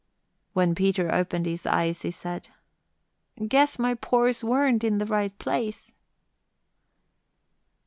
When 0.53 0.73
Peter 0.73 1.13
opened 1.13 1.45
his 1.45 1.67
eyes 1.67 2.01
he 2.01 2.09
said, 2.09 2.47
"Guess 3.47 3.77
my 3.77 3.93
pores 3.93 4.43
weren't 4.43 4.83
in 4.83 4.97
the 4.97 5.05
right 5.05 5.37
place." 5.37 5.93